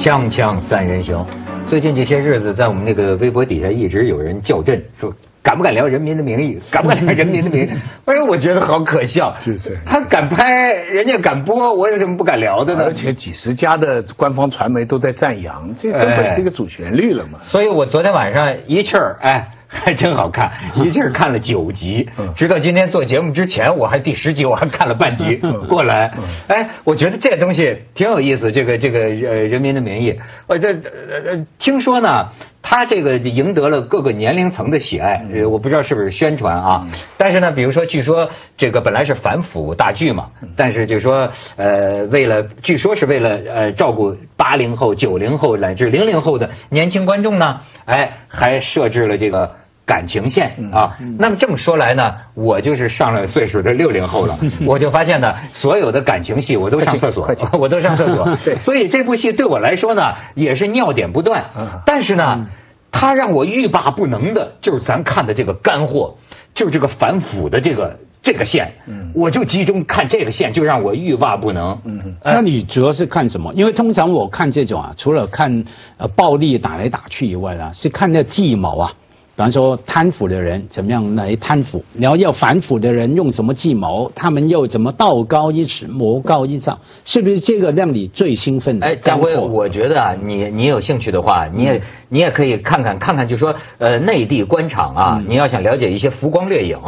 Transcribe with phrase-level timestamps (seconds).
[0.00, 1.26] 锵锵三人行，
[1.68, 6.58] 最近这些日子，在我们那个微博底下一直有人较真，说敢不敢聊《人民的名义》？
[6.72, 7.66] 敢不敢聊《人民的名义》？
[8.06, 9.36] 哎呀，我觉得好可笑。
[9.42, 12.84] 就是他敢拍，人家敢播，我有什么不敢聊的呢？
[12.84, 17.38] 而且几十家的官方传媒都在赞扬，这根本是一个主旋律了嘛。
[17.42, 19.50] 所以我昨天晚上一气儿，哎。
[19.72, 20.50] 还真好看，
[20.82, 26.12] 一气儿看了九集，直到今天做节目之前，我还第十集我还看了半集过来。
[26.48, 28.50] 哎，我觉得这东西挺有意思。
[28.50, 29.06] 这个这个呃，
[29.46, 30.12] 《人民的名义》，
[30.48, 32.30] 我这呃听说呢，
[32.60, 35.24] 他这个赢得了各个年龄层的喜爱。
[35.32, 36.88] 呃，我不知道是不是宣传啊。
[37.16, 49.59] 但是呢，比如说，据说这个本来是反腐大剧嘛，但是就说呃，为了据说是为了呃照顾八零后、九零后乃至零零后的年轻观众呢，哎，还设置了这个。
[49.90, 57.26] 感情线啊，那么这么说来呢，我就是上了岁数的六零后了， 我就发现呢，所有的感情戏我都上厕所，
[57.58, 58.36] 我都上厕所。
[58.44, 61.44] 对，所以这部戏对我来说呢，也是尿点不断。
[61.84, 62.46] 但是呢，
[62.92, 66.14] 它让我欲罢不能的，就是咱看的这个干货，
[66.54, 68.72] 就是这个反腐的这个这个线，
[69.12, 71.76] 我就集中看这个线，就让我欲罢不能。
[71.84, 73.52] 嗯，那你主要是看什么？
[73.54, 75.64] 因为通常我看这种啊，除了看
[75.98, 78.92] 呃暴力打来打去以外啊，是看那计谋啊。
[79.36, 88.86] 比方说贪腐的人怎么样来贪腐，然后要反腐的人用什么计谋，他们又怎么道高一尺魔高一丈，是不是这个让你最兴奋的？
[88.86, 96.78] 哎，家辉，我觉得啊，你你有兴趣的话，你也你也可以看看看看，就说呃内地官场啊，你要想了解一些浮光掠影，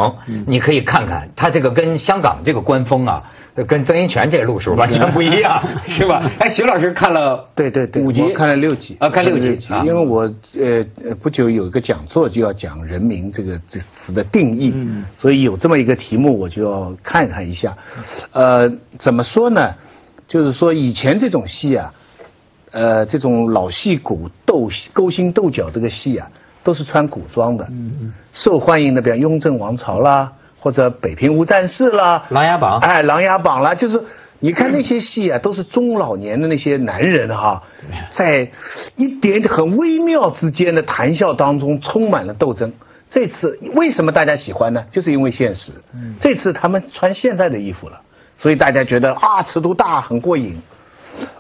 [0.47, 3.23] 你可以看看他这个跟香港这个官风啊。
[3.67, 6.23] 跟曾荫权这路数完全不一样， 是吧？
[6.39, 8.33] 哎，徐老师看了对对对，五集？
[8.33, 10.23] 看了六集啊，看六集，因为我
[10.59, 14.75] 呃不久有一个讲座就要讲“人民”这个这词的定义，
[15.15, 17.77] 所以有这么一个题目，我就要看看一下。
[18.33, 19.75] 呃，怎么说呢？
[20.27, 21.95] 就是说以前这种戏啊，
[22.73, 26.29] 呃，这种老戏骨斗勾心斗角这个戏啊，
[26.65, 27.69] 都是穿古装的，
[28.33, 30.33] 受欢迎的，比如《雍正王朝》啦。
[30.65, 34.01] 或者北平无战事啦，琅琊榜，哎，琅琊榜啦，就是
[34.43, 37.63] 你看那些戏啊，都是中老年的那些男人哈，
[38.11, 38.51] 在
[38.97, 42.73] 一点很微妙之间的谈笑当中充满了斗争。
[43.09, 44.85] 这次为什么大家喜欢呢？
[44.91, 45.73] 就是因为现实。
[46.19, 48.01] 这次他们穿现在的衣服了，
[48.37, 50.61] 所以大家觉得啊，尺度大，很过瘾。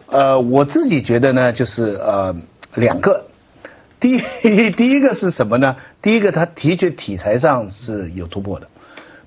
[0.06, 2.36] 呃，我自己觉得呢，就是呃
[2.74, 3.26] 两个，
[3.98, 4.20] 第一
[4.70, 5.74] 第一个是什么呢？
[6.00, 8.68] 第一个，他的确题材上是有突破的。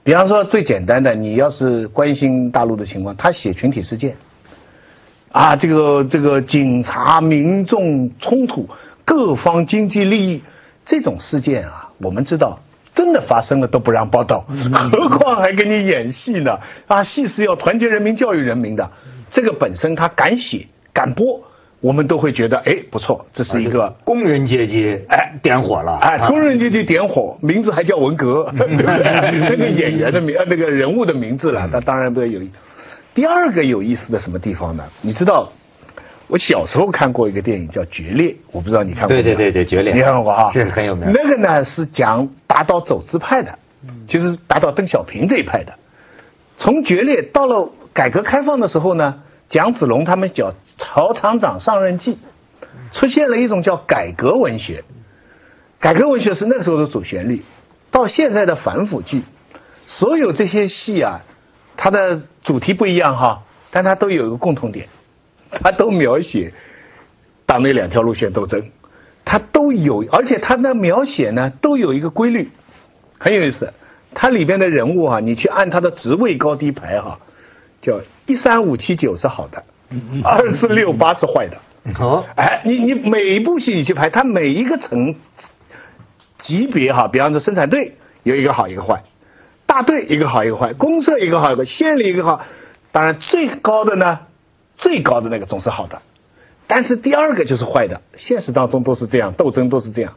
[0.06, 4.16] 比方说最简单的，你要是关心大陆的情况，他写群体事件，
[5.32, 8.70] 啊，这个这个警察民众冲突，
[9.04, 10.44] 各方经济利益
[10.86, 12.60] 这种事件啊，我们知道
[12.94, 14.46] 真的发生了都不让报道，
[14.92, 16.60] 何况还给你演戏呢？
[16.86, 18.92] 啊，戏是要团结人民、教育人民的，
[19.32, 21.42] 这个本身他敢写敢播。
[21.82, 28.88] 我们都会觉得，哎，不错，这是一个工人阶级，哎，点火了，哎，工人阶级点火，名字还叫文革， 对不对？
[29.50, 32.42] 那个演员的名，那个人物的名字了，那当然不会有。
[33.14, 34.84] 第二个有意思的什么地方呢？
[35.02, 35.52] 你知道，
[36.28, 39.24] 我小时候看过一个电影叫《决裂》，我不知道你看过没有？
[39.24, 40.52] 对对对对，《决裂》你看过啊？
[40.52, 41.12] 是很有名。
[41.14, 43.60] 那个呢是讲打倒走资派的，
[44.08, 45.74] 就是打倒邓小平这一派的。
[46.58, 49.22] 从《决裂》到了改革开放的时候呢？
[49.48, 52.14] 蒋子龙他们叫《曹厂长上任记》，
[52.92, 54.84] 出现了一种叫改革文学。
[55.80, 57.44] 改革文学是那个时候的主旋律，
[57.92, 59.24] 到现在的反腐剧，
[59.86, 61.22] 所有这些戏啊，
[61.78, 64.88] 它的主题不一样哈，但它都有一个共同点，
[65.52, 66.54] 它都描写
[67.46, 68.72] 党内两条路线斗争，
[69.24, 72.50] 它都有，而且它的描写呢都有一个规律，
[73.20, 73.74] 很有意思。
[74.16, 77.20] 它里边的人物啊，你去按他的职位高低排哈。
[77.86, 79.64] 叫一三五七九是好的，
[80.24, 81.94] 二四六八是坏的。
[81.94, 85.14] 好，哎，你你每一部戏你去拍，它每一个层
[86.40, 89.04] 级别哈，比方说生产队有一个好一个坏，
[89.68, 92.44] 大队一个好一个坏，公社一个好一个，县里一个好。
[92.92, 94.22] 当然最高的呢，
[94.78, 96.02] 最高的那个总是好的，
[96.66, 98.02] 但是第二个就是坏的。
[98.18, 100.16] 现实当中都是这样，斗争都是这样。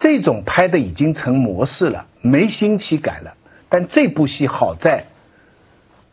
[0.00, 3.34] 这种拍的已经成模式了，没新奇感了。
[3.68, 5.06] 但这部戏好在。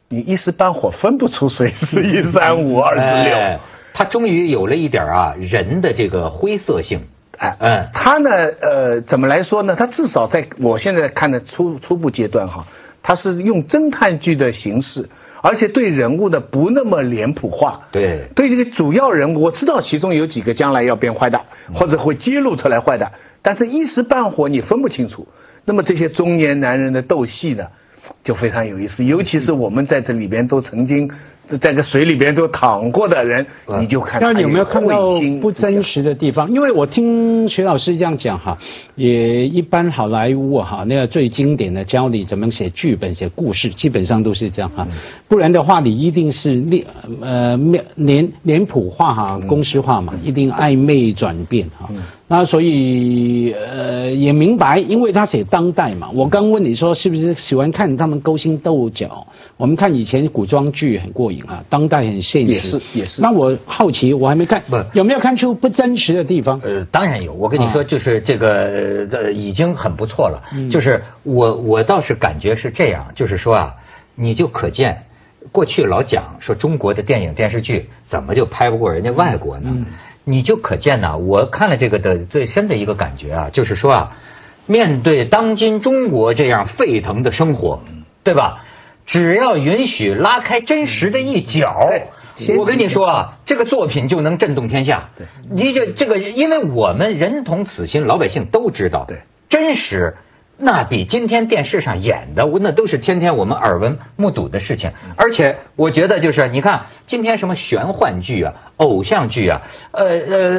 [0.10, 3.60] 你一时半会分不出谁是 一三五二四六，
[3.94, 7.02] 他终于有了一点啊人的这个灰色性，
[7.38, 8.30] 哎，嗯，他呢，
[8.62, 9.76] 呃，怎么来说呢？
[9.76, 12.66] 他至少在我现在看的初初步阶段哈，
[13.04, 15.10] 他是用侦探剧的形式，
[15.42, 21.42] 而且对人物的不那么脸谱化，对，对这个主要人物，我知道其中有几个将来要变坏的，
[21.74, 23.12] 或者会揭露出来坏的，
[23.42, 25.28] 但是一时半会你分不清楚。
[25.66, 27.68] 那么这些中年男人的斗戏呢？
[28.24, 29.04] 就非常有意思。
[29.06, 31.10] 尤其是我们在这里边都曾经
[31.62, 33.46] 在这水里边都躺过的人，
[33.80, 34.22] 你就看。
[34.22, 36.52] 那你有没有看到不真实的地方？
[36.52, 38.58] 因为我听徐老师这样讲哈，
[38.96, 44.86] 也一般好莱坞啊哈，那个最经典的教你怎么写剧本、写故事，基本上都是这样哈。
[45.30, 46.86] 不然的话，你一定是脸
[47.22, 51.90] 呃面脸脸谱化哈，公式化嘛，一定暧昧转变哈。
[52.30, 56.10] 那所以呃也明白，因为他写当代嘛。
[56.14, 59.28] 我刚问你说是不是喜欢看他们勾心斗角？
[59.56, 62.52] 我们看以前古装剧很过瘾啊，当代很现实。
[62.52, 66.60] 也是也是那我好奇，我还没看，不有没有看出不真实的地方？
[66.64, 67.32] 呃，当然有。
[67.32, 70.44] 我跟你说，啊就是这个呃，已经很不错了。
[70.70, 73.76] 就是我我倒是感觉是这样，就是说啊，
[74.16, 75.06] 你就可见，
[75.54, 79.74] 过去老讲说中国的电影电视剧怎么就拍不过人家外国呢？
[80.30, 84.18] 你就可见呢，我看了这个的最深的一个感觉啊，就是说啊，
[84.66, 87.82] 面对当今中国这样沸腾的生活，
[88.26, 88.66] 对吧？
[89.06, 91.80] 只要允许拉开真实的一角，
[92.58, 95.12] 我跟你说啊，这个作品就能震动天下。
[95.16, 100.18] 对，你这这个，因为我们人同此心，老百姓都知道，对，真实。
[100.60, 104.92] 那比今天电视上演的，那都是天天我们耳闻目睹的事情。
[105.16, 109.62] 而且我觉得就是，你看今天什么玄幻剧啊、偶像剧啊，
[109.92, 110.06] 呃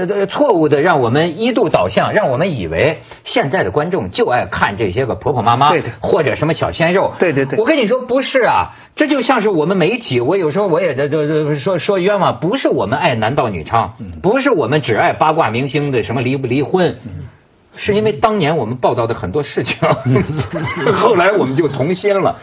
[0.08, 7.14] 呃，错误的让我们一度导向，让我们以为现在的观众就爱看这些个婆婆妈妈，对对或者什么小鲜肉。
[7.18, 13.90] 对对对我跟你说不是啊，这就像是我们媒体，我有时候我也这这这说说冤枉，不是我们爱男盗女娼，
[14.22, 16.98] 不是我们只爱八卦明星的什么离不离婚。
[17.80, 19.88] 是因为当年我们报道的很多事情，
[20.98, 22.36] 后来我们就从心了？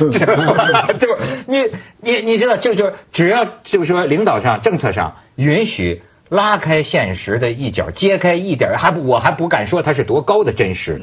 [0.97, 1.57] 就是你
[1.99, 11.01] 你你知道，这就是只要就是说领导上政策上允许拉开现实的一角，揭开一点，还不我还不敢说它是多高的真实，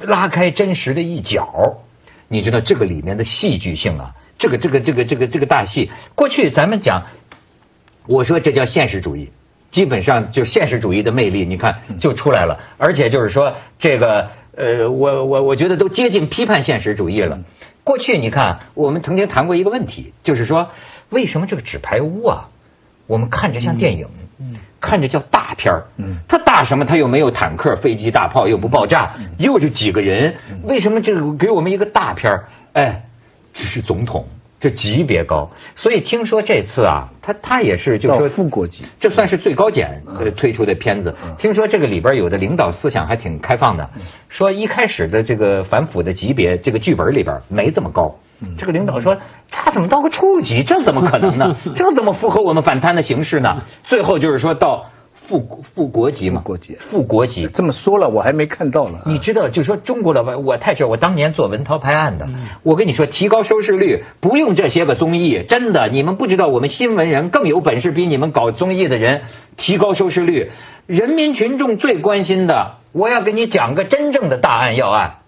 [0.00, 1.78] 拉开真实的一角，
[2.26, 7.06] 你知道这个里面的戏剧性啊，这个这个这个这个这个大戏，过去咱们讲，
[8.08, 9.30] 我说这叫现实主义。
[9.70, 17.40] 基本上就现实主义的魅力，你看就出来了，而且就是说这个呃，我我我觉得都接近批判现实主义了。
[17.84, 20.70] 过去你看，我们曾经谈过一个问题，就是说
[21.08, 22.48] 为什么这个纸牌屋啊，
[23.06, 24.08] 我们看着像电影，
[24.80, 25.84] 看着叫大片儿，
[26.28, 26.84] 它大什么？
[26.84, 30.34] 它又没有坦克、飞机、大炮，又不爆炸，又是几个人，
[30.64, 32.48] 为什么这个给我们一个大片儿？
[32.72, 33.04] 哎，
[33.54, 34.26] 只是总统。
[34.60, 41.16] 这级别高，所以听说这次啊，他他也是就是副国级，这算是最高检呃推出的片子。
[41.38, 43.88] 听说这个里边有的领导思想还挺开放的，
[44.28, 48.14] 说一开始的这个反腐的级别，这个剧本里边没这么高。
[48.58, 49.16] 这个领导说，
[49.50, 50.62] 他怎么到个处级？
[50.62, 51.56] 这怎么可能呢？
[51.76, 53.62] 这怎么符合我们反贪的形式呢？
[53.84, 54.86] 最后就是说到
[55.30, 57.48] 副副国籍嘛，副国籍副国籍。
[57.54, 58.98] 这么说了，我还没看到呢。
[59.06, 62.28] 你知道，就说中国老百，我太知道，我当年做文涛拍案的，
[62.64, 69.22] 我跟你说，提高收视率不用这些个综艺，真的，你们不知道，我们新闻人更有本事，比你们搞综艺的人
[69.56, 70.50] 提高收视率。
[70.86, 75.18] 人民群众最关心的，我要给你讲个真正的大案要案，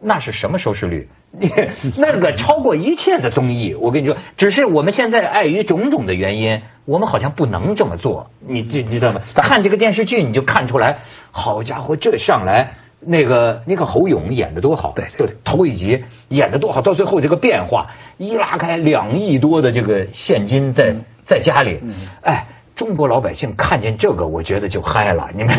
[0.00, 1.08] 那是什么收视率？
[1.30, 1.50] 你
[1.98, 8.30] 那个超过一切的综艺，我跟你说，只是我们现在碍于种种的原因，我们好像不能这么做。
[8.40, 9.20] 你这你知道吗？
[9.34, 10.98] 看这个电视剧你就看出来，
[11.30, 21.80] 好家伙，这上来那个那个侯勇演的多好，对就头一集演的多好，到最后这个变化一拉开两亿多的这个现金在在家里，
[22.22, 22.46] 哎。
[22.78, 25.54] 中国老百姓看见这个，我觉得就嗨了， 你们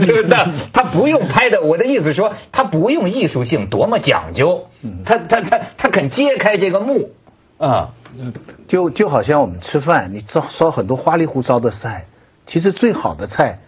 [0.00, 0.38] 对不对？
[0.72, 4.66] 他不用拍的，我的意思说，他不用艺术性多么讲究，
[5.04, 7.10] 他他他他肯揭开这个幕
[7.58, 7.90] 啊，
[8.66, 12.06] 就就好像我们吃饭，你烧烧很多花里胡哨的菜，
[12.46, 13.58] 其实最好的菜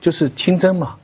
[0.00, 0.96] 就是清蒸嘛，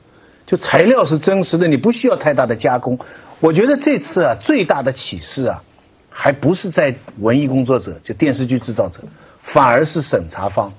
[0.47, 2.97] 就材料是真实的，你不需要太大的加工。
[3.39, 5.61] 我觉得这次啊，最大的启示啊，
[6.09, 9.01] 还不是在文艺工作者，就电视剧制造者，
[9.43, 10.73] 反而是审查方。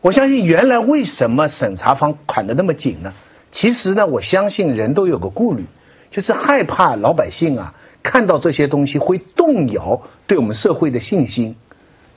[0.00, 3.12] 我相信原来为什么审查方管得那么紧呢？
[3.50, 5.64] 其实呢，我相信人都有个顾虑，
[6.10, 11.56] 就是害怕老百姓啊看到这些东西会动摇对我们社会的信心，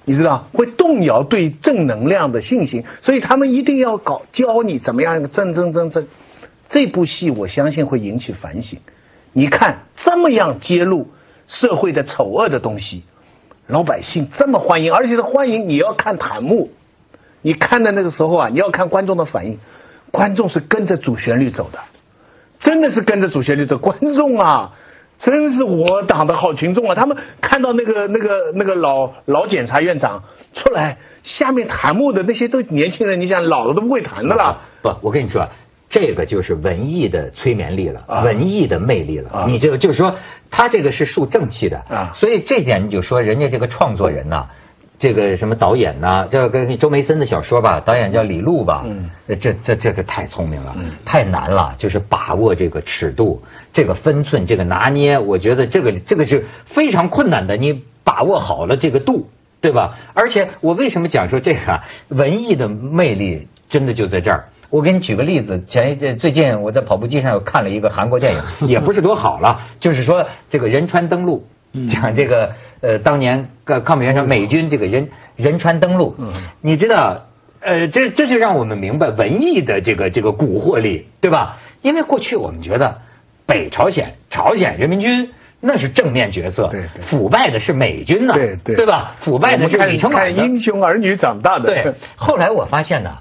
[0.06, 6.08] 你知道会动摇对正能量的信心，所以他们一定要搞教你怎么样一个正正正正。
[6.70, 8.80] 这部戏我相信会引起反省。
[9.34, 11.10] 你看这么样揭露
[11.48, 13.04] 社会的丑恶的东西，
[13.66, 16.70] 老百姓这么欢迎，而且是欢迎你要看弹幕。
[17.42, 19.60] 你看的那个时候啊，你要看观众的反应，
[20.12, 21.80] 观众是跟着主旋律走的，
[22.60, 23.78] 真的是跟着主旋律走。
[23.78, 24.74] 观众啊，
[25.18, 26.96] 真是我党的好群众啊！
[26.96, 34.62] 他们看到那个那个那个老老检察院长出来，下面弹幕的那些都年轻人，你想老了都不会弹的了。
[34.82, 35.48] 不，我跟你说，
[35.90, 39.30] 这个就是文艺的催眠力了，啊文艺的魅力了。
[39.30, 40.16] 啊你就就是说，
[40.50, 44.48] 他这个是树正气的啊所以这点你就说人家这个创作人呐、
[45.02, 53.42] 这个什么导演呐、这跟周梅森的小说吧，导演叫李路吧，嗯呃这这这这太聪明了，嗯太难了，就是把握这个尺度、
[53.74, 59.28] 这个分寸、这个拿捏，我觉得这个这个是非常困难的，你把握好了这个度，
[59.60, 59.98] 对吧？
[60.14, 64.50] 而且我为什么讲说这个啊文艺的魅力真的就在这儿？
[64.70, 71.48] 我给你举个例子，前一阵最近我在跑步机上又看了一个韩国电影， 也不是多好了，就是说这个仁川登陆，
[71.88, 76.16] 讲这个呃当年抗抗美援朝美军这个仁仁川登陆，
[76.62, 77.26] 你知道？
[77.64, 81.60] 呃，这这就让我们明白文艺的这个这个蛊惑力，对吧？
[81.84, 83.02] 因为过去我们觉得
[83.46, 89.14] 北朝鲜朝鲜人民军那是正面角色，对对腐败的是美军呐、对对对吧？
[89.22, 91.66] 腐败的是李承看晚的看英雄儿女长大的。
[91.70, 93.20] 对，后来我发现呢，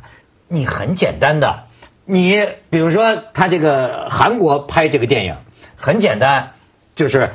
[0.48, 1.64] 你很简单的，
[2.06, 5.36] 你比如说他这个韩国拍这个电影，
[5.76, 6.52] 很简单，
[6.94, 7.30] 就是呃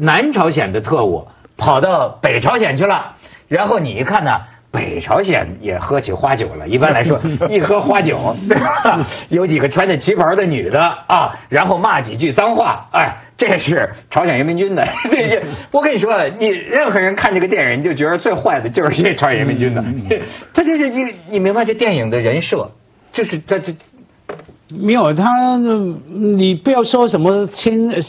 [0.00, 3.16] 南朝鲜的特务跑到北朝鲜去了，
[3.48, 4.42] 然后你一看呢。
[4.74, 7.20] 北朝鲜也喝起花酒了，一般来说，
[7.50, 9.06] 一喝花酒，对吧？
[9.28, 14.88] 有几个穿着旗袍的女的啊，然后骂几句脏话，哎，这是朝鲜人民军的。
[15.12, 19.84] 这些，我跟你说，你任何人看这个电影，你就觉得最坏的就是这朝鲜人民军的。
[20.54, 22.70] 他这是一个，你明白这电影的人设，
[23.12, 23.74] 就是他这
[24.80, 25.56] 没有他，
[26.08, 28.00] 你不要说什么牵呃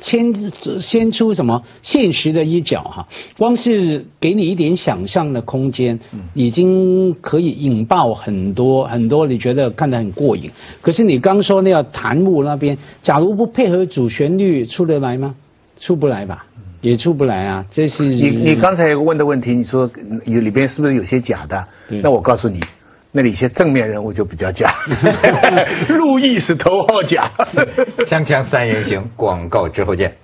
[0.00, 0.32] 牵
[0.80, 6.00] 牵出什么现实的一角哈，光是给你一点想象的空间，
[6.34, 10.50] 已经可以引爆很多很多，你觉得看得很过瘾。
[10.80, 15.34] 可是你刚说那个弹幕那边，假如不配合主旋律，出得来吗？
[15.80, 16.44] 出不来吧，
[16.80, 17.64] 也出不来啊。
[17.70, 21.64] 这是你你刚才有个问的问题，你说嗯有里边是不是有些假的？
[22.02, 22.60] 那我告诉你，
[23.10, 24.74] 那里一些正面人物就比较假，
[25.88, 27.30] 陆毅是头号假。
[28.06, 30.16] 锵锵三人行，广告之后见。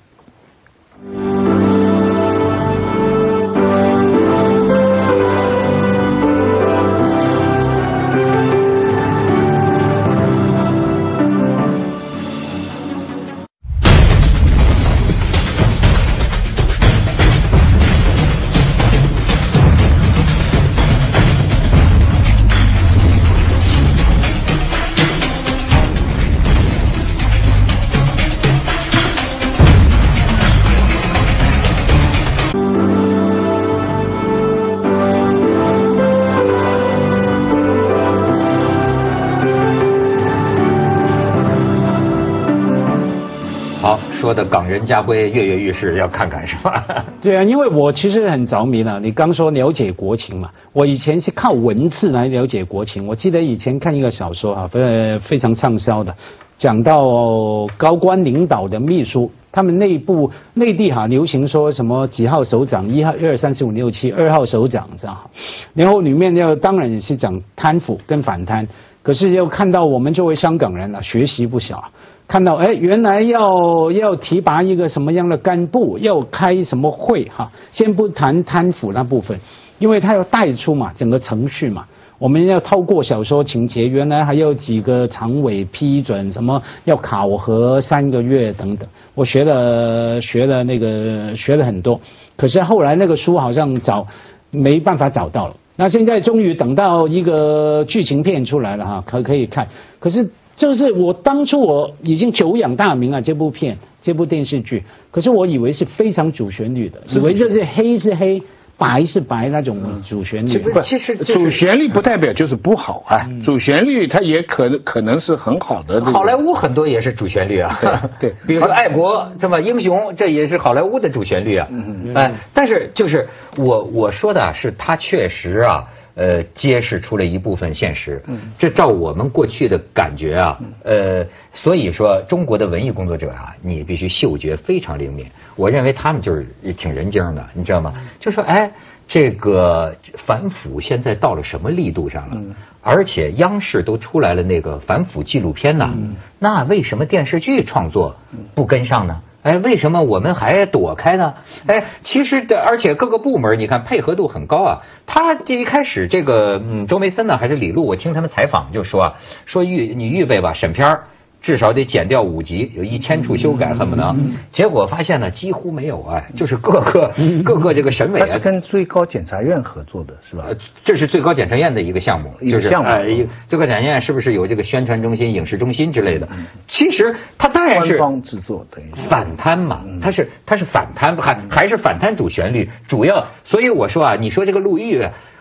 [44.35, 46.85] 的港人家徽跃跃欲试，要看看是吧？
[47.23, 48.99] 对啊，因为我其实很着迷了。
[49.01, 53.07] 你刚说了解国情嘛，我以前是靠文字来了解国情。
[53.07, 56.15] 我记得以前看一个小说啊，非非常畅销的，
[56.59, 65.31] 讲到高官领导的秘书，他们内部内地哈、流行说什么几号首长，一号、二、三、四、五、六、七，二号首长这样哈。
[65.73, 68.67] 然后里面要当然也是讲贪腐跟反贪，
[69.03, 71.83] 可是又看到我们作为香港人啊，学习不小。
[72.27, 77.51] 看到哎，原来要要提拔一个什么样的干部，要开什么会哈？
[77.71, 79.39] 先不谈贪腐那部分，
[79.79, 81.85] 因为他要带出嘛整个程序嘛。
[82.19, 88.89] 我们要透过小说情节，原来还有几个常委批准，什么要考核三个月等等。
[89.15, 92.01] 我学了学了那个学了很多，
[92.37, 94.07] 可是后来那个书好像找
[94.51, 95.57] 没办法找到了。
[95.77, 99.67] 那现在终于等到一个剧情片出来了哈，可可以看。
[99.99, 108.43] 可是就是我当初我已经久仰大名啊，这部片这部电视剧，可是我以为是非常主旋律的，以为这是黑是黑，
[108.77, 110.59] 白是白那种主旋律这。
[110.59, 116.13] 不其实就是主旋律不代表就是不好啊，主旋律它也可能可能是很好的这个。
[116.13, 117.81] 好莱坞很多也是主旋律啊，
[118.21, 121.67] 对对 比如说爱国这么英雄，这也是好莱坞的主旋律啊。
[121.71, 128.23] 嗯哎，但是就是我我说的啊是它确实啊，呃，揭示出了一部分现实。
[128.27, 135.27] 嗯这照我们过去的感觉啊，呃，所以说中国的文艺工作者啊，你必须嗅觉非常灵敏。
[135.57, 137.95] 我认为他们就是挺人精的，你知道吗？
[138.21, 138.71] 就说哎。
[139.07, 142.43] 这个反腐现在到了什么力度上了？
[142.81, 145.93] 而且央视都出来了那个反腐纪录片呐，
[146.39, 148.17] 那为什么电视剧创作
[148.55, 149.21] 不跟上呢？
[149.45, 151.35] 哎，为什么我们还躲开呢？
[151.67, 154.81] 哎，其实的，而且各个部门你看配合度很高啊。
[155.07, 161.05] 他这一开始这个嗯，周梅森呢还是李路，我听他们采访就说啊，说预你预备吧，审片儿
[161.45, 164.17] 至少得减掉五级，有一千处修改，恨不得。
[164.51, 167.13] 结果发现呢，几乎没有哎，就是各个
[167.45, 170.47] 各个这个审委啊，他是跟最高检察院合作的是吧？
[170.49, 173.05] 呃，这是最高检察院的一个项目，就是一个项目呃
[173.47, 176.27] 最高检察院是不是有这个宣传中心、影视中心之类的？
[176.67, 178.91] 其实它当然是官方制作等于。
[179.11, 184.99] 反贪嘛，它是它是反贪，还还是反贪主旋律，主要，所以我说啊，你说这个陆毅。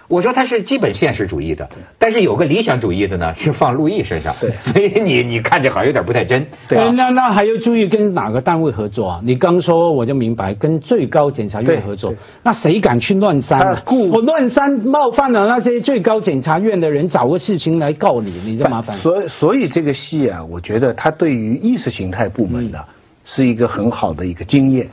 [0.10, 6.46] 我说他是基本现实主义的，但是有个理想主义的呢， 是放陆毅身上，对所以你你看着好像有点不太真。
[6.68, 9.22] 对、啊，那那还要注意跟哪个单位合作啊？
[9.24, 13.84] 你刚说我就明白，跟最高检察院合作，那谁敢去乱删呢、啊？
[14.12, 18.98] 我乱删冒犯了那些最高检察院的人，找个事情来告你，你就麻烦。
[18.98, 22.94] 所以所以这个戏啊，我觉得它对于意识形态部门的、嗯、
[23.24, 24.90] 是一个很好的一个经验，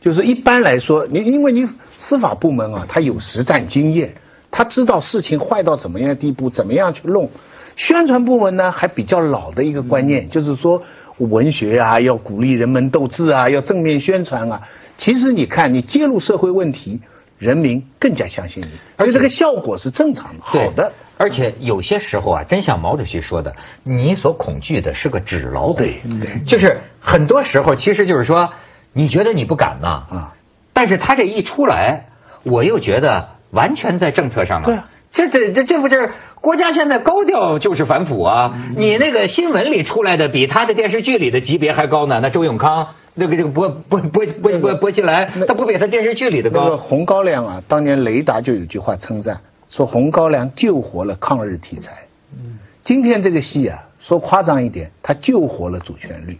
[0.00, 4.14] 就是一般来说，你因为你司法部门啊，它有实战经验。
[4.56, 7.28] 他知道事情坏到怎么样的地步，怎么样去弄。
[7.74, 10.80] 宣传部门呢，还比较老的一个观念，就是说
[11.18, 14.62] 文学啊，要鼓励人们斗志啊，要正面宣传啊。
[14.96, 17.00] 其实你看，你揭露社会问题，
[17.36, 20.92] 人民更加相信你，而且这个效果是正常的、好的。
[21.16, 25.74] 而且有些时候啊，真像毛主席说的，你所恐惧的是个纸老虎。
[25.74, 28.50] 对对，就是很多时候，其实就是说，
[28.92, 30.34] 你觉得你不敢呐，啊，
[30.72, 32.06] 但是他这一出来，
[32.44, 33.33] 我又觉得。
[33.54, 34.64] 完全在政策上啊！
[34.64, 38.52] 对啊，这这这这不是国家现在高调就是反腐啊！
[38.76, 42.18] 你那个新闻里出来的比他的电视剧里的级别还高呢。
[42.20, 46.64] 那周永康，那个这个薄薄薄薄薄薄熙来，他不比他电视剧里的高。
[46.64, 51.92] 那个红高粱啊，当年雷达就有句话称赞，说红高粱救活了抗日题材。
[52.32, 56.36] 嗯，今天这个戏啊，说夸张一点，他救活了主旋律。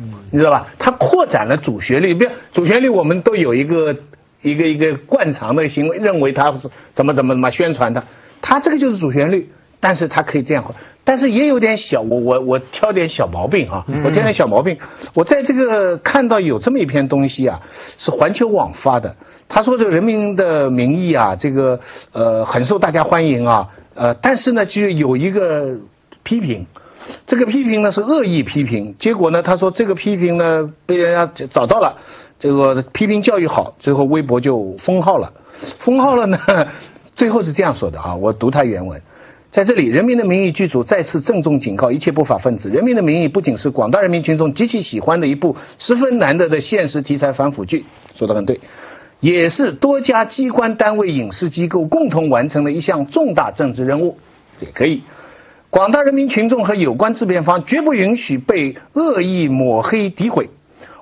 [0.00, 0.66] 嗯，你知道吧？
[0.78, 3.94] 它扩展了主旋律，不要主旋律，我们都有一个。
[4.42, 8.04] 一个一个惯常的行为，认为他是怎么怎么怎么宣传的，
[8.42, 9.50] 他这个就是主旋律，
[9.80, 10.74] 但是他可以这样，
[11.04, 14.76] 但是也有点小，我我我挑点小毛病啊，我挑点小毛病，
[15.14, 17.60] 我在这个看到有这么一篇东西啊，
[17.96, 19.16] 是环球网发的，
[19.48, 21.80] 他说这个人民的名义啊，这个
[22.12, 25.76] 呃很受大家欢迎啊，呃但是呢就有一个
[26.22, 26.66] 批评，
[27.26, 31.96] 这个批评呢是恶意批评，结果呢他说这个批评呢被人家找到了。
[32.38, 35.32] 这个批评教育好，最后微博就封号了，
[35.78, 36.38] 封号了呢。
[37.16, 39.00] 最后是这样说的啊，我读他原文，
[39.50, 48.60] 在这里，《人民的名义》剧组再次郑重警告一切不法分子，《人民的名义》不仅是广大人民群众极其喜欢的一部十分难得的现实题材反腐剧，说的很对，
[49.20, 54.18] 也是多家机关单位、影视机构共同完成的一项重大政治任务，
[54.60, 55.02] 也可以。
[55.70, 60.50] 广大人民群众和有关制片方绝不允许被恶意抹黑诋毁。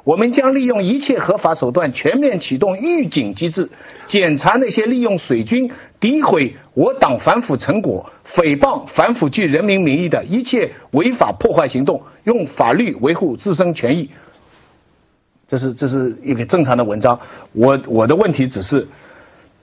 [0.04, 3.70] 我们将利用一切合法手段，全面启动预警机制，
[4.06, 14.10] 检查那些利用水军诋毁我党反腐成果、诽谤反腐剧《人民名义》的一切违法破坏行动，用法律维护自身权益。
[15.48, 17.18] 这是这是一个正常的文章。
[17.52, 18.86] 我我的问题只是，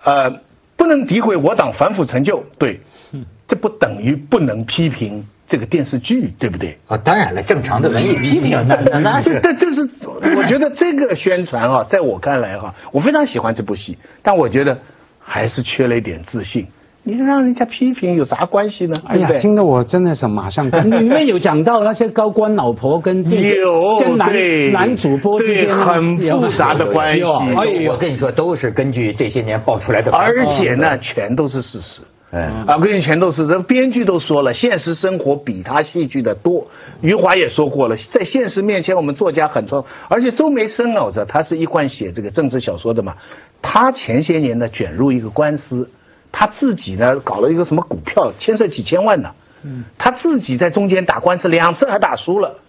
[0.03, 0.31] 呃，
[0.75, 2.79] 不能诋毁我党反腐成就，对，
[3.47, 5.25] 这不等于不能批评。
[5.47, 6.77] 这个电视剧对不对？
[6.87, 9.89] 啊，当然了，正常的文艺批评，那那那 是，这就是，
[10.37, 14.79] 我觉得这个宣传啊，在我看来哈，我非常喜欢这部戏，但我觉得
[15.19, 16.67] 还是缺了一点自信。
[17.03, 19.01] 你让人家批评有啥关系呢？
[19.05, 20.67] 哎呀，听得我真的是马上。
[20.69, 24.31] 里面有讲到那些高官老婆跟有跟男
[24.71, 27.23] 男主播之间很复杂的 关系。
[27.23, 31.99] 哎呦，我跟你说，都是根据这些年爆出来的，而且呢，全都是事实。
[32.31, 36.65] 哎，啊，我跟你全都是，这编剧都说了，现实生活比他戏剧的多。
[37.01, 39.85] 余华也说过了，在现实面前，我们作家很错。
[40.07, 43.17] 而且周梅生啊，我知道他是一贯写这个政治小说的嘛，
[43.61, 45.89] 他前些年呢卷入一个官司，
[46.31, 49.31] 他自己呢搞了一个什么股票，牵涉几千万呢。
[49.63, 52.59] 嗯，他自己在中间打官司两次还打输了，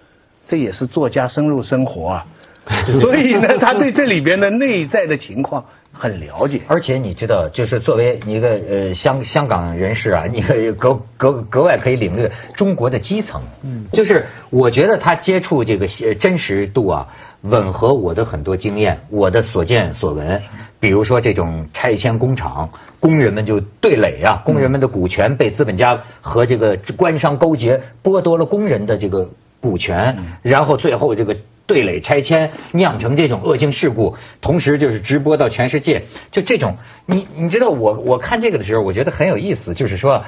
[0.45, 2.27] 这也是作家深入生活啊。
[2.91, 5.67] 所以呢，他对这里边的内在的情况。
[5.93, 13.43] 很了解，而且你知道，就是作为一个呃香香港人士啊， 你可以格格格外可以领略中国的基层。
[13.63, 17.07] 嗯，就是我觉得他接触这个真实度啊，
[17.43, 20.43] 吻合我的很多经验，我的所见所闻。
[20.81, 31.37] 比如说这种拆迁工厂，工人们就对垒啊，工人们的股权被资本家和这个官商勾结，剥夺了工人的这个股权，然后最后这个。
[31.67, 40.25] 对垒拆迁酿成这种恶性事故，同时就是直播到全世界，就这种，你你知道我我看这个的时候，我觉得很有意思，就是说，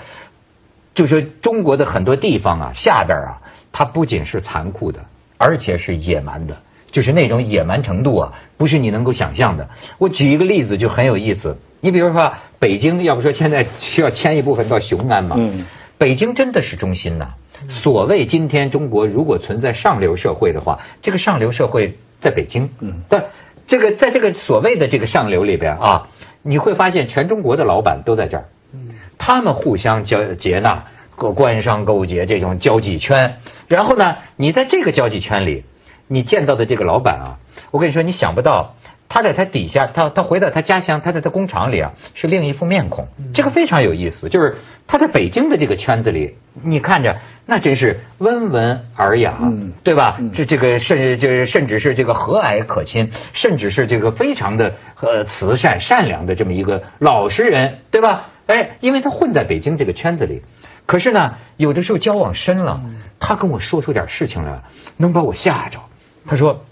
[0.94, 3.42] 就是说中国的很多地方啊，下边啊，
[3.72, 5.04] 它不仅是残酷的，
[5.36, 6.56] 而且是野蛮的，
[6.90, 9.68] 就是那种野蛮程度啊，不是你能够想象的。
[9.98, 15.64] 我举一个例子就很有意思，你比如说北京，要不说现在需要迁一部分到雄安嘛，嗯，
[15.98, 17.34] 北京真的是中心呐。
[17.68, 22.70] 所谓今天中国如果存在上流社会的话，这个上流社会在北京。
[22.80, 23.26] 嗯，但
[23.66, 26.08] 这个在这个所谓的这个上流里边啊，
[26.42, 28.44] 你会发现全中国的老板都在这儿。
[28.72, 30.84] 嗯，他们互相交接纳，
[31.16, 33.36] 各官商勾结这种交际圈。
[33.68, 35.64] 然后呢，你在这个交际圈里，
[36.06, 37.38] 你见到的这个老板啊，
[37.70, 38.76] 我跟你说，你想不到。
[39.14, 43.06] 他在他底下，他他回到他家乡，他在他工厂里啊，是另一副面孔。
[43.32, 44.56] 这个非常有意思，就是
[44.88, 49.38] 他在北京的这个圈子里，你看着那真是温文尔雅，
[49.84, 50.18] 对吧？
[50.34, 58.30] 这这个甚这甚至是这个和蔼可亲，甚至是这个非常的呃慈善善良的这么一个老实人，对吧？
[58.48, 60.42] 哎，因为他混在北京这个圈子里，
[60.86, 62.82] 可是呢，有的时候交往深了，
[63.20, 64.64] 他跟我说出点事情来，
[64.96, 65.78] 能把我吓着。
[66.26, 66.64] 他说。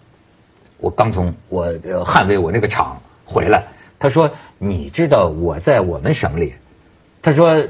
[0.83, 1.73] 我刚从我
[2.05, 3.69] 捍卫我那个厂回来，
[4.01, 6.55] 他说：“你知道我在我们省里，
[7.23, 7.69] 他说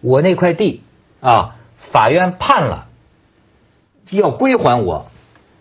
[0.00, 0.84] 我那块地
[1.20, 2.86] 啊，法院判了
[4.10, 5.10] 要归还我，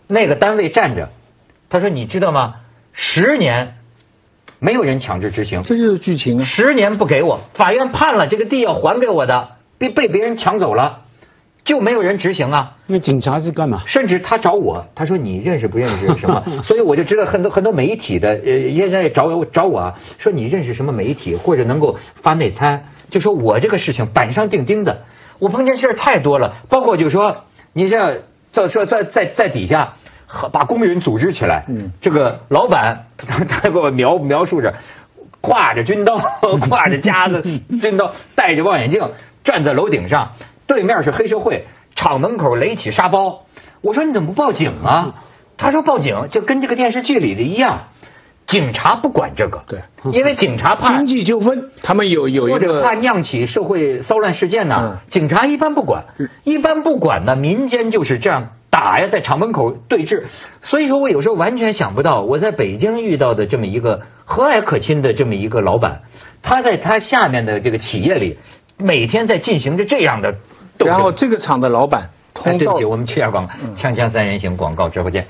[0.05, 1.09] 那个单位站着，
[1.67, 2.57] 他说你知道吗？
[2.93, 3.77] 十年
[4.59, 6.43] 没有人强制执行，这就是剧情啊！
[6.43, 11.05] 十年不给我，法院判了这个地要还给我的，被被别人抢走了。”
[11.67, 12.77] 就没有人执行啊？
[12.87, 13.83] 那警察是干嘛？
[13.85, 16.43] 甚至他找我，他说你认识不认识什么？
[16.63, 25.03] 所以我就知道很多很多媒体的呃，现在找我找我啊，说你认识什么媒体或者能够发内参，就说我这个事情板上钉钉的。
[25.39, 28.15] 我碰见事儿太多了，包括就说你像
[28.51, 29.93] 在说在在在底下
[30.53, 34.73] 把工人组织起来，嗯，这个老板他 他给我描描述着，
[35.41, 37.43] 挎着军刀， 挎着夹子
[37.81, 39.11] 军刀，戴着望远镜
[39.43, 40.31] 站在楼顶上。
[40.67, 43.45] 对面是黑社会，厂门口垒起沙包。
[43.81, 45.15] 我说你怎么不报警啊？
[45.57, 47.87] 他说报警就跟这个电视剧里的一样，
[48.45, 49.63] 警察不管这个。
[49.67, 54.99] 对，因为警察怕经济纠纷，他们有有或者怕酿起社会骚乱事件呢。
[55.09, 56.05] 警察一般不管，
[56.43, 57.35] 一般不管呢。
[57.35, 60.25] 民间就是这样打呀，在厂门口对峙。
[60.61, 66.03] 所以说我有时候完全想不到，我在北京遇到的这么一个和蔼可亲的这么一个老板，
[66.43, 68.37] 他在他下面的这个企业里，
[68.77, 70.35] 每天在进行着这样的。
[70.85, 75.27] 然后这个厂的老板，对不起，我们去下广告，锵锵三人行广告直播间。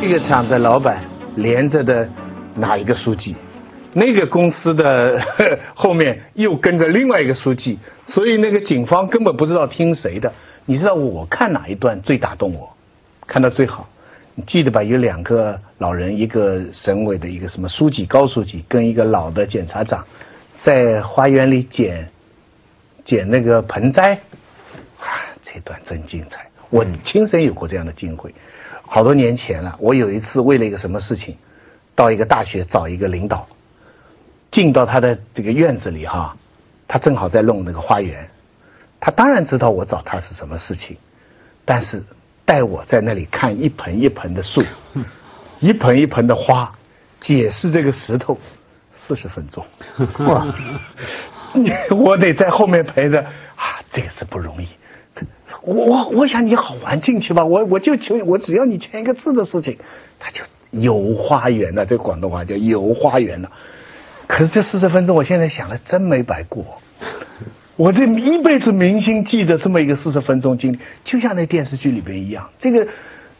[0.00, 1.07] 这个厂的老板。
[1.38, 2.08] 连着的
[2.56, 3.36] 哪一个书记？
[3.94, 5.20] 那个公司的
[5.74, 10.32] 后面又跟着另外一个书记，所以那个警方根本不知道听谁的。
[10.66, 12.76] 你知道我看哪一段最打动我？
[13.26, 13.88] 看到最好，
[14.34, 14.82] 你记得吧？
[14.82, 20.06] 有两个老人，一个省委的一个什么书记高书记，跟一个老的检察长，
[20.60, 22.10] 在花园里捡
[23.04, 24.20] 捡那个盆栽。
[25.00, 25.06] 哇，
[25.40, 26.50] 这段真精彩！
[26.70, 28.34] 我亲身有过这样的机会。
[28.90, 31.36] 好多年前了，我有一次为了一个什么事情，
[31.94, 33.46] 到一个大学找一个领导，
[34.50, 36.36] 进到他的这个院子里哈，
[36.88, 38.30] 他正好在弄那个花园，
[38.98, 40.96] 他当然知道我找他是什么事情，
[41.66, 42.02] 但是
[42.46, 44.64] 带我在那里看一盆一盆的树，
[45.60, 46.72] 一盆一盆的花，
[47.20, 48.38] 解释这个石头，
[48.90, 49.66] 四十分钟，
[50.26, 50.46] 哇，
[51.90, 53.20] 我得在后面陪着
[53.54, 54.66] 啊，这个是不容易。
[55.62, 59.78] 我我我想你好玩进去吧，我我就求我只要你签一个字的事情，
[60.18, 63.50] 他就有花园了，这广东话叫有花园了。
[64.26, 66.80] 可是这四十分钟，我现在想了，真没白过。
[67.76, 72.86] 我这一辈子铭心记着这么一个四十分钟经历，就像那电视剧里边一样，这个。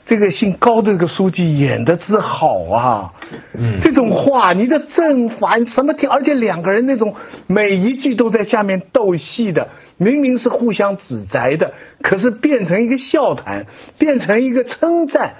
[0.08, 3.12] 这个姓高的这个书记演的之好啊！
[3.52, 7.14] 嗯，这种话你的正反什么听，而且两个人那种
[7.46, 9.68] 每一句都在下面斗戏的，
[9.98, 13.66] 明明是互相指责的，可是变成一个笑谈，
[13.98, 15.34] 变成一个称赞。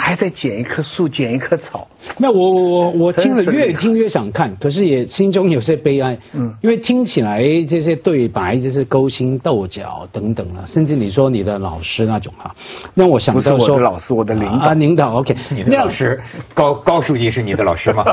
[0.00, 1.88] 还在剪一棵树，剪一棵草。
[2.18, 6.16] 那我我我我听了越听越想看，可是也心中有些悲哀。
[6.32, 12.54] 嗯，因为听起来这些对白这些勾心斗角等等啊，甚至你说你的老师那种啊，
[12.94, 14.66] 让我想到说，不是我的老师，我的领导。
[14.68, 15.36] 啊，领导，OK。
[15.50, 16.20] 你的老师
[16.54, 18.04] 高高书记是你的老师吗？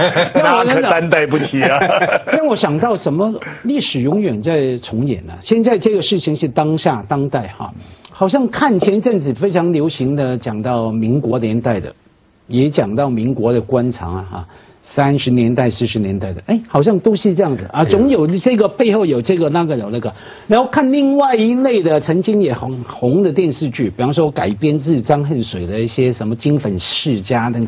[0.34, 1.78] 那可担待不起啊。
[2.32, 3.32] 让我想到什么？
[3.64, 5.34] 历史永远在重演呢。
[5.40, 7.72] 现在这个事情是当下当代哈。
[8.16, 11.92] 好像看前一阵子非常流行的讲到民国年代的，
[12.46, 14.48] 也讲到民国的官场啊，哈。
[14.86, 20.12] 三十年代、四十年代的，哎，好像都是这样子啊，总有这个背后有这个那个有那个。
[20.46, 27.58] 然后看另外一类的，曾经也红红的电视剧，比方说改编自张恨水的一些什么《金粉世家》的，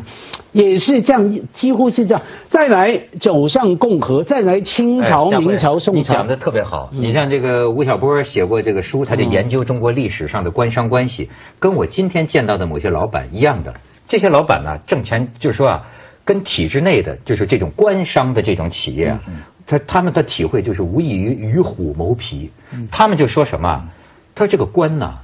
[0.51, 2.21] 也是这样，几乎是这样。
[2.49, 5.97] 再来走上共和，再来清朝、明朝、宋朝。
[5.97, 6.91] 你讲的特别好。
[6.93, 11.27] 你像这个吴晓波写过这个书，他就研究中国历史上的官商关系，
[11.57, 13.73] 跟我今天见到的某些老板一样的。
[14.07, 15.83] 这些老板呢，挣钱就是说啊。
[16.27, 19.17] 跟体制内的就是这种官商的这种企业，
[19.65, 22.51] 他他们的体会就是无异于与虎谋皮。
[22.91, 23.89] 他们就说什么？
[24.35, 25.19] 他说这个官呢，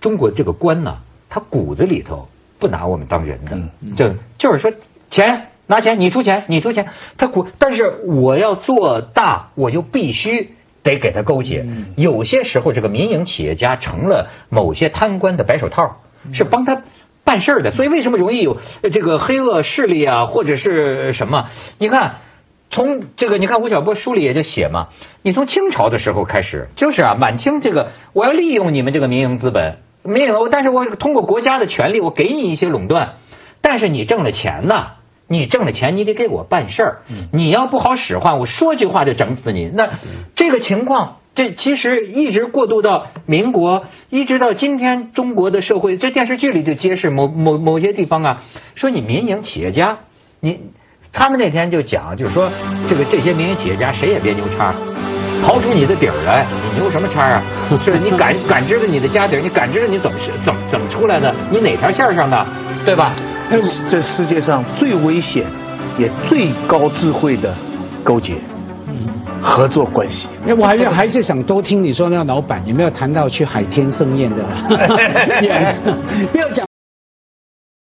[0.00, 3.56] 中国这个官呢，他骨子里头不拿我们当人的，
[3.94, 4.72] 就就是说
[5.10, 7.46] 钱拿钱，你出钱，你出钱，他骨。
[7.60, 11.64] 但是我要做大，我就必须得给他勾结。
[11.94, 16.00] 有些时候，这个民营企业家成了某些贪官的白手套，
[16.32, 16.82] 是帮他。
[17.28, 18.56] 办事儿的，所以为什么容易有
[18.90, 21.50] 这个黑恶势力啊，或者是什么？
[21.76, 22.20] 你看，
[22.70, 24.88] 从这个你看吴晓波书里也就写嘛，
[25.20, 33.16] 你从清朝的时候开始，就是啊，满清这个我要利用你们这个民营资本，民营，但是我通过国家的权利，我给你一些垄断，
[33.60, 34.92] 但是你挣了钱呢，
[35.26, 39.90] 你挣了钱，你得给我办事儿，你要不好使唤，我说句话就整死你，那
[40.34, 41.17] 这个情况。
[41.38, 48.42] 这其实一直过渡到民国，一直到今天，中国的社会，这电视剧里就揭示某某某些地方啊，
[48.74, 49.98] 说你民营企业家，
[50.40, 50.58] 你
[51.12, 52.50] 他们那天就讲，就是说
[52.88, 54.74] 这个这些民营企业家谁也别牛叉，
[55.44, 57.40] 刨出你的底儿来，你牛什么叉啊？
[57.84, 61.32] 是你感感知着你的家底儿，你感知着你怎么是怎么怎么出来的？
[61.52, 62.44] 你哪条线上的，
[62.84, 63.14] 对吧？
[63.88, 65.46] 这世界上最危险
[65.96, 67.54] 也最高智慧的
[68.02, 68.34] 勾结。
[69.40, 74.44] 合作关系，哎，我还是还是想多听你说那个老板有没有谈到去海天盛宴的，
[76.32, 76.67] 没有讲。